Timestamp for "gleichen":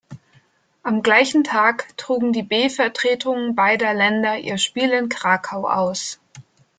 1.03-1.43